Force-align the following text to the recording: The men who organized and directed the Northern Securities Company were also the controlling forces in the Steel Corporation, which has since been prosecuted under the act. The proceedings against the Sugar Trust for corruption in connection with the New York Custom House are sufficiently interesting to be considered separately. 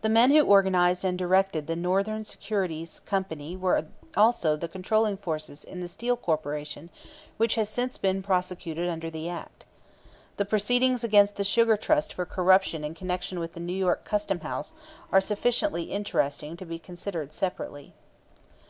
The 0.00 0.08
men 0.08 0.30
who 0.30 0.40
organized 0.40 1.04
and 1.04 1.18
directed 1.18 1.66
the 1.66 1.76
Northern 1.76 2.24
Securities 2.24 3.00
Company 3.00 3.54
were 3.54 3.84
also 4.16 4.56
the 4.56 4.66
controlling 4.66 5.18
forces 5.18 5.62
in 5.62 5.80
the 5.82 5.88
Steel 5.88 6.16
Corporation, 6.16 6.88
which 7.36 7.56
has 7.56 7.68
since 7.68 7.98
been 7.98 8.22
prosecuted 8.22 8.88
under 8.88 9.10
the 9.10 9.28
act. 9.28 9.66
The 10.38 10.46
proceedings 10.46 11.04
against 11.04 11.36
the 11.36 11.44
Sugar 11.44 11.76
Trust 11.76 12.14
for 12.14 12.24
corruption 12.24 12.82
in 12.82 12.94
connection 12.94 13.38
with 13.40 13.52
the 13.52 13.60
New 13.60 13.74
York 13.76 14.06
Custom 14.06 14.40
House 14.40 14.72
are 15.12 15.20
sufficiently 15.20 15.82
interesting 15.82 16.56
to 16.56 16.64
be 16.64 16.78
considered 16.78 17.34
separately. 17.34 17.92